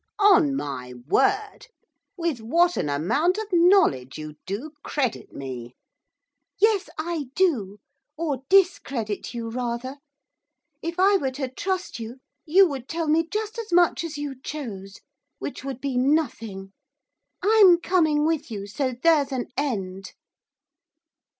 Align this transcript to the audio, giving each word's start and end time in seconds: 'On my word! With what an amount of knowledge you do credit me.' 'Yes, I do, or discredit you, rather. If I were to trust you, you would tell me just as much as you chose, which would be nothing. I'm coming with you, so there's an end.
'On 0.17 0.55
my 0.55 0.95
word! 1.07 1.67
With 2.17 2.39
what 2.41 2.75
an 2.75 2.89
amount 2.89 3.37
of 3.37 3.45
knowledge 3.53 4.17
you 4.17 4.33
do 4.47 4.71
credit 4.83 5.31
me.' 5.31 5.75
'Yes, 6.59 6.89
I 6.97 7.25
do, 7.35 7.77
or 8.17 8.41
discredit 8.49 9.35
you, 9.35 9.47
rather. 9.51 9.97
If 10.81 10.99
I 10.99 11.17
were 11.17 11.29
to 11.33 11.49
trust 11.53 11.99
you, 11.99 12.17
you 12.47 12.67
would 12.67 12.87
tell 12.89 13.07
me 13.09 13.27
just 13.31 13.59
as 13.59 13.71
much 13.71 14.03
as 14.03 14.17
you 14.17 14.33
chose, 14.41 15.01
which 15.37 15.63
would 15.63 15.79
be 15.79 15.97
nothing. 15.97 16.73
I'm 17.43 17.77
coming 17.79 18.25
with 18.25 18.49
you, 18.49 18.65
so 18.65 18.95
there's 19.03 19.31
an 19.31 19.49
end. 19.55 20.13